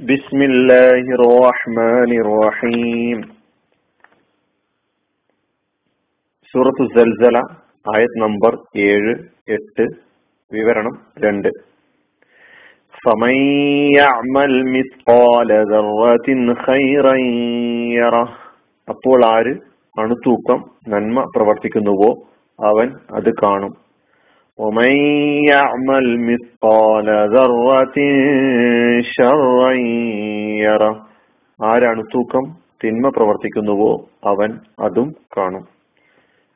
[0.00, 3.18] بسم الله الرحمن الرحيم
[6.54, 7.36] സൂറത്തു സൽസല
[7.86, 8.52] ആയത് നമ്പർ
[8.86, 9.12] ഏഴ്
[9.56, 9.84] എട്ട്
[10.52, 11.50] വിവരണം രണ്ട്
[13.02, 13.34] فمن
[13.92, 16.28] يعمل مثقال ذرة
[16.66, 17.14] خيرا
[17.96, 18.24] يره
[18.88, 19.52] അപ്പോൾ ആര്
[19.96, 22.10] അണുതൂക്കം നന്മ പ്രവർത്തിക്കുന്നുവോ
[22.58, 22.88] അവൻ
[23.18, 23.72] അത് കാണും
[24.58, 24.90] ومن
[25.44, 27.96] يعمل مثقال ذرة
[29.12, 29.72] شرا
[30.60, 30.92] يره
[31.60, 32.44] ആരാണ് തൂക്കം
[32.82, 33.90] തിന്മ പ്രവർത്തിക്കുന്നുവോ
[34.24, 35.64] അവൻ അതും കാണും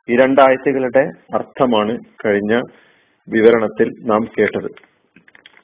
[0.09, 1.03] ഈ രണ്ടാഴ്ചകളുടെ
[1.33, 1.93] അർത്ഥമാണ്
[2.25, 2.53] കഴിഞ്ഞ
[3.27, 4.69] വിവരണത്തിൽ നാം കേട്ടത്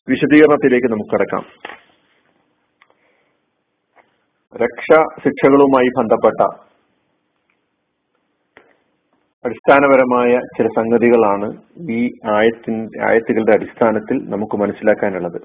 [0.07, 1.43] വിശദീകരണത്തിലേക്ക് നമുക്ക് കടക്കാം
[4.55, 6.41] രക്ഷാ ശിക്ഷകളുമായി ബന്ധപ്പെട്ട
[9.44, 11.48] അടിസ്ഥാനപരമായ ചില സംഗതികളാണ്
[11.90, 15.38] ഈ ആയത്തിന്റെ ആയത്തുകളുടെ അടിസ്ഥാനത്തിൽ നമുക്ക് മനസ്സിലാക്കാനുള്ളത്.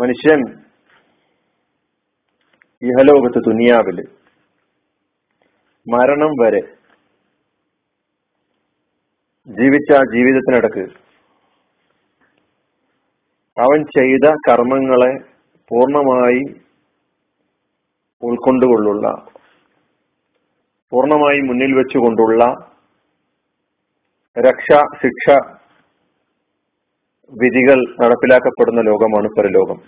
[0.00, 0.40] മനുഷ്യൻ
[2.82, 3.98] ഇഹലോകത്ത് ദുനിയാവിൽ
[5.86, 6.62] മരണം വരെ
[9.48, 10.84] ജീവിച്ച ജീവിതത്തിനിടക്ക്
[13.56, 15.12] അവൻ ചെയ്ത കർമ്മങ്ങളെ
[15.70, 16.42] പൂർണമായി
[18.22, 19.06] ഉൾക്കൊണ്ടുകൊള്ളുള്ള
[20.92, 22.42] പൂർണമായി മുന്നിൽ വെച്ചുകൊണ്ടുള്ള
[24.36, 24.66] രക്ഷ
[25.02, 25.24] ശിക്ഷ
[27.32, 29.78] വിധികൾ നടപ്പിലാക്കപ്പെടുന്ന ലോകമാണ് പരലോകം.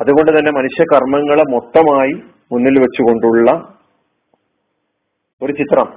[0.00, 2.14] അതുകൊണ്ട് തന്നെ മനുഷ്യ കർമ്മങ്ങളെ മൊത്തമായി
[2.52, 3.50] മുന്നിൽ വെച്ചുകൊണ്ടുള്ള
[5.42, 5.88] ഒരു ചിത്രം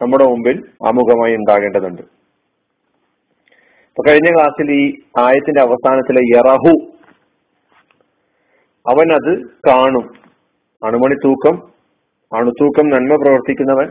[0.00, 2.02] നമ്മുടെ മുമ്പിൽ ആമുഖമായി ഉണ്ടാകേണ്ടതുണ്ട്.
[3.88, 4.82] ഇപ്പൊ കഴിഞ്ഞ ക്ലാസ്സിൽ ഈ
[5.18, 6.74] ആയത്തിന്റെ അവസാനത്തിലെ യറഹു
[8.86, 9.32] അവൻ അത്
[9.68, 10.06] കാണും.
[10.82, 11.75] അണുമണി തൂക്കം
[12.36, 13.90] അണുതൂക്കം നന്മ പ്രവർത്തിക്കുന്നവൻ.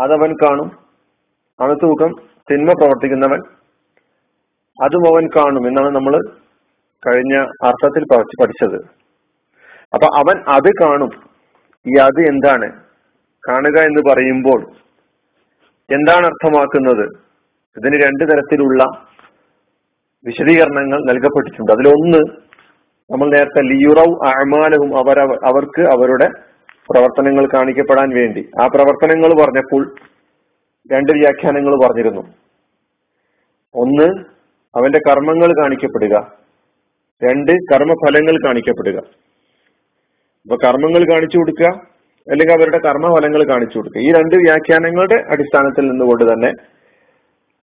[0.00, 0.70] അതവൻ കാണും.
[1.60, 2.14] അണുതൂക്കം
[2.50, 3.38] തിന്മ പ്രവർത്തിക്കുന്നവൻ.
[4.84, 6.20] അതും അവൻ കാണും എന്നാണ് നമ്മൾ
[7.08, 8.76] കഴിഞ്ഞ അർത്ഥത്തിൽ പഠിച്ചത്.
[9.94, 11.10] അപ്പൊ അവൻ അത് കാണും.
[11.86, 12.72] ഈ അത് എന്താണ്?
[13.48, 14.62] കാണുക എന്ന് പറയുമ്പോൾ
[15.94, 17.04] എന്താണ് അർത്ഥമാക്കുന്നത്?
[17.76, 18.84] ഇതിന് രണ്ട് തരത്തിലുള്ള
[20.24, 21.72] വിശദീകരണങ്ങൾ നൽകപ്പെട്ടിട്ടുണ്ട്.
[21.72, 22.48] അതിലൊന്ന്
[23.12, 26.47] നമ്മൾ നേരത്തെ ലിയുറവ് അമാലവും അവർ അവർക്ക് അവരുടെ
[26.90, 28.50] പ്രവർത്തനങ്ങൾ കാണിക്കപ്പെടാൻ വേണ്ടി.
[28.62, 29.94] ആ പ്രവർത്തനങ്ങൾ പറഞ്ഞപ്പോൾ
[30.92, 32.22] രണ്ട് വ്യാഖ്യാനങ്ങൾ പറഞ്ഞിരുന്നു.
[33.74, 34.24] ഒന്ന്
[34.76, 36.32] അവന്റെ കർമ്മങ്ങൾ കാണിക്കപ്പെടുക.
[37.24, 38.98] രണ്ട് കർമ്മഫലങ്ങൾ കാണിക്കപ്പെടുക.
[40.42, 41.66] അപ്പൊ കർമ്മങ്ങൾ കാണിച്ചു കൊടുക്കുക
[42.30, 44.00] അല്ലെങ്കിൽ അവരുടെ കർമ്മഫലങ്ങൾ കാണിച്ചു കൊടുക്കുക.
[44.00, 46.52] ഈ രണ്ട് വ്യാഖ്യാനങ്ങളുടെ അടിസ്ഥാനത്തിൽ നിന്നുകൊണ്ട് തന്നെ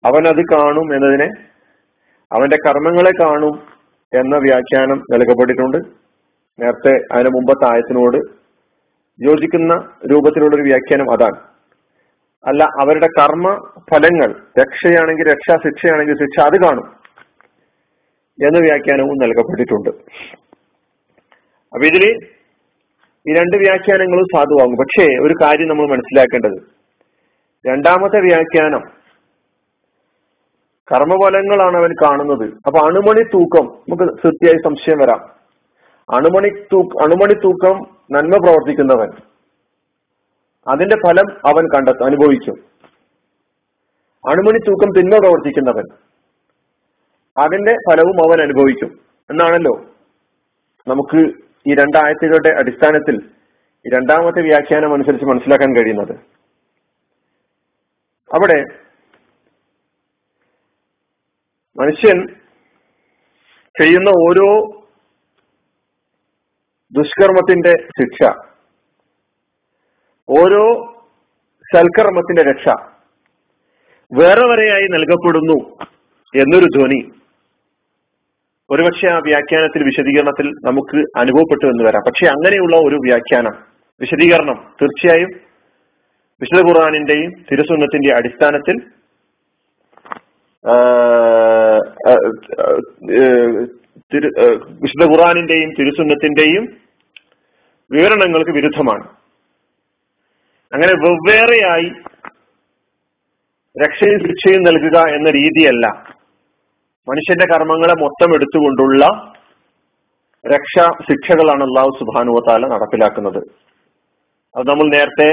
[0.05, 1.29] അവൻ അത് കാണും എന്നതിനെ
[2.33, 3.55] അവന്റെ കർമ്മങ്ങളെ കാണും
[4.21, 5.79] എന്ന വ്യാഖ്യാനം നൽകപ്പെട്ടിട്ടുണ്ട്.
[6.63, 8.42] നേരത്തെ അതിന് മുമ്പത്തെ ആയത്തിനോട്
[9.25, 9.75] യോജിക്കുന്ന
[10.13, 11.53] രൂപത്തിലുള്ള ഒരു വ്യാഖ്യാനം അതാണ്.
[12.47, 17.03] അല്ല അവരുടെ കർമ്മ ഫലങ്ങൾ രക്ഷയാണെങ്കിൽ രക്ഷ ശിക്ഷയാണെങ്കിൽ ശിക്ഷ അത് കാണും
[18.47, 19.91] എന്ന വ്യാഖ്യാനവും നൽകപ്പെട്ടിട്ടുണ്ട്.
[21.75, 22.05] അപ്പൊ ഇതിൽ
[23.29, 24.77] ഈ രണ്ട് വ്യാഖ്യാനങ്ങളും സാധുവാകും.
[24.77, 26.63] പക്ഷേ ഒരു കാര്യം നമ്മൾ മനസ്സിലാക്കേണ്ടത്.
[27.67, 29.03] രണ്ടാമത്തെ വ്യാഖ്യാനം
[30.95, 32.45] കർമ്മഫലങ്ങളാണ് അവൻ കാണുന്നത്.
[32.67, 35.42] അപ്പൊ അണുമണി തൂക്കം നമുക്ക് കൃത്യമായി സംശയം വരാം.
[36.11, 36.49] അണുമണി
[37.03, 39.11] അണുമണി തൂക്കം നന്മ പ്രവർത്തിക്കുന്നവൻ.
[40.69, 42.55] അതിന്റെ ഫലം അവൻ കണ്ടെത്തും അനുഭവിക്കും
[44.29, 45.85] അണുമണി തൂക്കം തിന്മ പ്രവർത്തിക്കുന്നവൻ.
[47.45, 49.01] അതിന്റെ ഫലവും അവൻ അനുഭവിക്കും.
[49.31, 49.85] എന്നാണല്ലോ?
[50.89, 51.33] നമുക്ക്
[51.67, 53.29] ഈ രണ്ടായത്തുകളുടെ അടിസ്ഥാനത്തിൽ
[53.95, 56.13] രണ്ടാമത്തെ വ്യാഖ്യാനം അനുസരിച്ച് മനസ്സിലാക്കാൻ കഴിയുന്നത്.
[58.35, 58.65] അവിടെ
[61.81, 62.27] മനുഷ്യൻ
[63.81, 64.82] ചെയ്യുന്ന ഓരോ
[66.97, 68.19] ദുഷ്കർമ്മത്തിന്റെ ശിക്ഷ.
[70.29, 70.65] ഓരോ
[71.75, 72.69] സൽക്കർമ്മത്തിന്റെ രക്ഷ
[74.13, 75.59] വേറെ വരെയായി നൽകപ്പെടുന്നു
[76.41, 77.01] എന്നൊരു ധ്വനി.
[78.71, 82.03] ഒരുപക്ഷെ ആ വ്യാഖ്യാനത്തിൽ വിശദീകരണത്തിൽ നമുക്ക് അനുഭവപ്പെട്ടു എന്ന് വരാം.
[82.07, 83.55] പക്ഷെ അങ്ങനെയുള്ള ഒരു വ്യാഖ്യാനം
[84.01, 85.31] വിശദീകരണം തീർച്ചയായും
[86.41, 88.77] വിശുദ്ധ ഖുർആാനിന്റെയും തിരുസുന്നത്തിന്റെ അടിസ്ഥാനത്തിൽ
[94.83, 96.82] വിശുദ്ധ ഖുർആാനിന്റെയും തിരുസുന്നത്തിന്റെയും
[97.93, 99.05] വിവരണങ്ങൾക്ക് വിരുദ്ധമാണ്.
[100.75, 101.89] അങ്ങനെ വെവ്വേറെയായി
[103.85, 105.87] രക്ഷയും ശിക്ഷയും നൽകുക എന്ന രീതിയല്ല.
[107.09, 109.33] മനുഷ്യന്റെ കർമ്മങ്ങളെ മൊത്തം എടുത്തുകൊണ്ടുള്ള
[110.47, 113.39] രക്ഷ ശിക്ഷകളാണ് അള്ളാഹു സുബാനുവത്താല നടപ്പിലാക്കുന്നത്.
[114.57, 115.29] അത് നമ്മൾ നേരത്തെ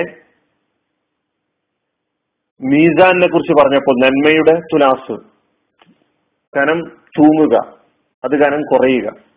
[2.62, 5.16] മീസാനിനെ കുറിച്ച് പറഞ്ഞപ്പോൾ നന്മയുടെ തുലാസ്
[6.58, 6.80] കനം
[7.18, 7.56] തൂങ്ങുക
[8.24, 9.29] അത് കനം കുറയുക.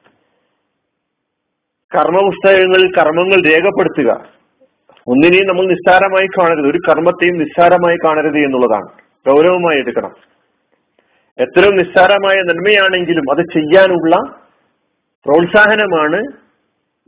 [1.96, 4.10] കർമ്മപുസ്തകങ്ങളിൽ കർമ്മങ്ങൾ രേഖപ്പെടുത്തുക.
[5.06, 6.70] ഒന്നിനെയും നമ്മൾ നിസ്സാരമായി കാണരുത്.
[6.70, 8.88] ഒരു കർമ്മത്തെയും നിസ്സാരമായി കാണരുത് എന്നുള്ളതാണ്.
[9.28, 10.12] ഗൗരവമായി എടുക്കണം.
[11.40, 14.16] എത്രയും നിസ്സാരമായ നന്മയാണെങ്കിലും അത് ചെയ്യാനുള്ള
[15.26, 16.22] പ്രോത്സാഹനമാണ്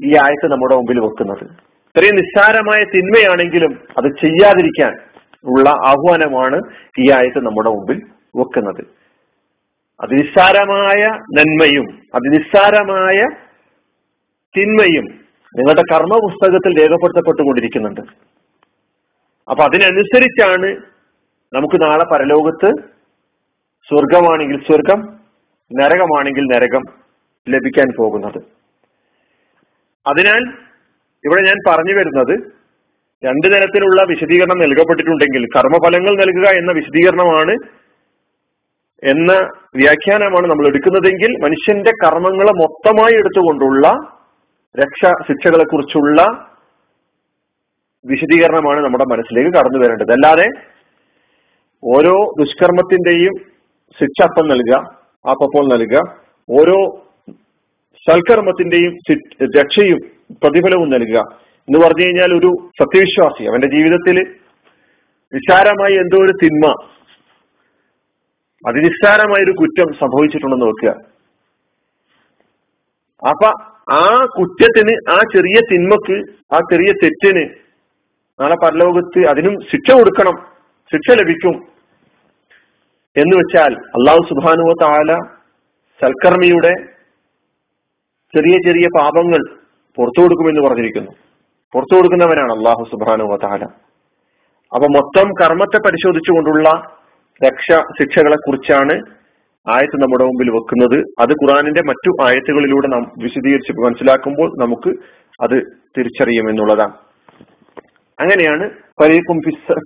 [0.04, 1.44] ഈ ആയത്ത് നമ്മുടെ മുമ്പിൽ വെക്കുന്നത്.
[1.96, 4.92] ഇത്രയും നിസ്സാരമായ തിന്മയാണെങ്കിലും അത് ചെയ്യാതിരിക്കാൻ
[5.44, 6.60] ഉള്ള ആഹ്വാനമാണ്
[6.98, 8.02] ഈ ആയത്ത് നമ്മുടെ മുമ്പിൽ
[8.36, 8.84] വെക്കുന്നത്.
[10.00, 11.06] അതിനിസ്സാരമായ
[11.38, 13.28] നന്മയും അതിനിസ്സാരമായ
[14.58, 15.06] തിന്മയും
[15.56, 18.00] നിങ്ങളുടെ കർമ്മ പുസ്തകത്തിൽ രേഖപ്പെടുത്തപ്പെട്ടുകൊണ്ടിരിക്കുന്നുണ്ട്.
[19.50, 20.76] അപ്പൊ അതിനനുസരിച്ചാണ്
[21.54, 22.70] നമുക്ക് നാളെ പരലോകത്ത്
[23.88, 25.00] സ്വർഗമാണെങ്കിൽ സ്വർഗം
[25.80, 26.82] നരകമാണെങ്കിൽ നരകം
[27.48, 28.38] ലഭിക്കാൻ പോകുന്നത്.
[30.06, 30.42] അതിനാൽ
[31.24, 32.52] ഇവിടെ ഞാൻ പറഞ്ഞു വരുന്നത്
[33.26, 37.54] രണ്ടു തരത്തിലുള്ള വിശദീകരണം നൽകപ്പെട്ടിട്ടുണ്ടെങ്കിൽ കർമ്മഫലങ്ങൾ നൽകുക എന്ന വിശദീകരണമാണ്
[39.02, 39.32] എന്ന
[39.76, 44.13] വ്യാഖ്യാനമാണ് നമ്മൾ എടുക്കുന്നതെങ്കിൽ മനുഷ്യന്റെ കർമ്മങ്ങളെ മൊത്തമായി എടുത്തുകൊണ്ടുള്ള
[44.74, 46.20] രക്ഷ ശിക്ഷകളെ കുറിച്ചുള്ള
[48.04, 50.12] വിശദീകരണമാണ് നമ്മുടെ മനസ്സിലേക്ക് കടന്നു വരേണ്ടത്.
[50.12, 50.46] അല്ലാതെ
[51.82, 53.34] ഓരോ ദുഷ്കർമ്മത്തിന്റെയും
[53.98, 54.76] ശിക്ഷ അപ്പം നൽകുക
[55.24, 55.98] അപ്പപ്പോൾ നൽകുക
[56.48, 56.78] ഓരോ
[58.06, 58.94] സൽക്കർമ്മത്തിന്റെയും
[59.58, 60.00] രക്ഷയും
[60.42, 61.18] പ്രതിഫലവും നൽകുക
[61.68, 62.50] എന്ന് പറഞ്ഞു കഴിഞ്ഞാൽ ഒരു
[62.80, 64.16] സത്യവിശ്വാസി അവന്റെ ജീവിതത്തിൽ
[65.32, 66.66] നിസ്സാരമായി എന്തോ ഒരു തിന്മ
[68.64, 70.90] അതിനിസ്സാരമായ ഒരു കുറ്റം സംഭവിച്ചിട്ടുണ്ടെന്ന് നോക്കുക
[73.22, 73.48] അപ്പൊ
[73.92, 76.16] ആ കുറ്റത്തിന് ആ ചെറിയ തിന്മക്ക്
[76.54, 77.44] ആ ചെറിയ തെറ്റിന്
[78.40, 80.36] നാളെ പരലോകത്ത് അതിനും ശിക്ഷ കൊടുക്കണം
[80.92, 81.54] ശിക്ഷ ലഭിക്കും.
[83.16, 85.18] എന്ന് വെച്ചാൽ അള്ളാഹു സുബാനുവ താല
[86.00, 86.72] സൽക്കർമ്മിയുടെ
[88.34, 89.40] ചെറിയ ചെറിയ പാപങ്ങൾ
[89.98, 91.12] പുറത്തു കൊടുക്കുമെന്ന് പറഞ്ഞിരിക്കുന്നു.
[91.74, 93.64] പുറത്തു കൊടുക്കുന്നവനാണ് അള്ളാഹു സുബാനുവ താല
[94.72, 96.68] അപ്പൊ മൊത്തം കർമ്മത്തെ പരിശോധിച്ചുകൊണ്ടുള്ള
[97.40, 99.23] രക്ഷ ശിക്ഷകളെ കുറിച്ചാണ്
[99.66, 100.98] ആയത്ത് നമ്മുടെ മുമ്പിൽ വെക്കുന്നത്.
[101.22, 104.90] അത് ഖുറാനിന്റെ മറ്റു ആയത്തുകളിലൂടെ നാം വിശദീകരിച്ച് മനസ്സിലാക്കുമ്പോൾ നമുക്ക്
[105.40, 105.56] അത്
[105.96, 106.94] തിരിച്ചറിയും എന്നുള്ളതാണ്.
[108.20, 108.64] അങ്ങനെയാണ്
[109.02, 109.38] പരീഖും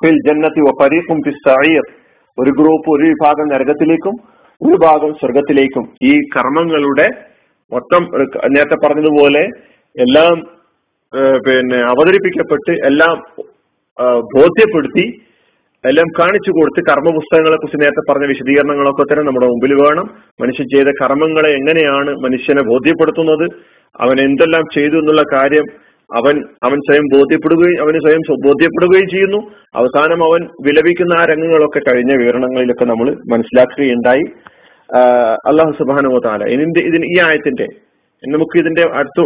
[0.03, 1.87] ഫിൽ ജന്നത്തി പരീഖും ഫിസ്സീർ
[2.39, 4.17] ഒരു ഗ്രൂപ്പ് ഒരു വിഭാഗം നരകത്തിലേക്കും
[4.61, 7.07] ഒരു ഭാഗം സ്വർഗത്തിലേക്കും ഈ കർമ്മങ്ങളുടെ
[7.73, 8.03] മൊത്തം
[8.55, 9.43] നേരത്തെ പറഞ്ഞതുപോലെ
[9.97, 10.37] എല്ലാം
[11.47, 13.15] പിന്നെ അവതരിപ്പിക്കപ്പെട്ട് എല്ലാം
[14.37, 15.05] ബോധ്യപ്പെടുത്തി
[15.87, 20.07] എല്ലാം കാണിച്ചു കൊടുത്ത് കർമ്മപുസ്തകങ്ങളെ കുറിച്ച് നേരത്തെ പറഞ്ഞ വിശദീകരണങ്ങളൊക്കെ തന്നെ നമ്മുടെ മുമ്പിൽ വേണം.
[20.41, 23.45] മനുഷ്യൻ ചെയ്ത കർമ്മങ്ങളെ എങ്ങനെയാണ് മനുഷ്യനെ ബോധ്യപ്പെടുത്തുന്നത്?
[24.01, 25.67] അവൻ എന്തെല്ലാം ചെയ്തു എന്നുള്ള കാര്യം
[26.17, 29.41] അവൻ അവൻ സ്വയം ബോധ്യപ്പെടുകയും അവന് സ്വയം ബോധ്യപ്പെടുകയും ചെയ്യുന്നു.
[29.75, 34.25] അവസാനം അവൻ വിലപിക്കുന്ന ആ രംഗങ്ങളൊക്കെ കഴിഞ്ഞ വിവരണങ്ങളിലൊക്കെ നമ്മൾ മനസ്സിലാക്കുകയുണ്ടായി.
[35.51, 37.67] അള്ളാഹു സുബാനുവ താല ഇതിന്റെ ഇതിന് ഈ ആയത്തിന്റെ
[38.26, 39.20] നമുക്ക് ഇതിന്റെ അടുത്ത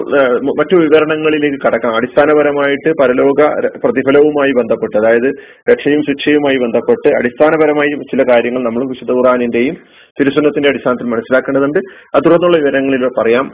[0.58, 1.96] മറ്റു വിവരണങ്ങളിലേക്ക് കടക്കാം.
[1.96, 3.46] അടിസ്ഥാനപരമായിട്ട് പരലോക
[3.84, 5.28] പ്രതിഫലവുമായി ബന്ധപ്പെട്ട് അതായത്
[5.72, 9.76] രക്ഷയും ശിക്ഷയുമായി ബന്ധപ്പെട്ട് അടിസ്ഥാനപരമായി ചില കാര്യങ്ങൾ നമ്മൾ വിശുദ്ധ ഖുറാനിന്റെയും
[10.20, 11.78] തിരുസുന്നത്തിന്റെ അടിസ്ഥാനത്തിൽ മനസ്സിലാക്കേണ്ടതുണ്ട്.
[12.14, 13.46] അത് തുടർന്നുള്ള വിവരങ്ങളിൽ പറയാം.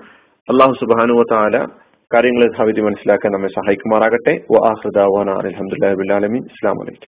[0.48, 1.66] അള്ളാഹു സുബാനുവ താല
[2.14, 4.34] കാര്യങ്ങൾ യഥാവിധി മനസ്സിലാക്കാൻ നമ്മെ സഹായിക്കുമാറാകട്ടെ.
[5.38, 7.06] അലഹമുല്ലാ അലമി ഇസ്ലാം വലൈക്കും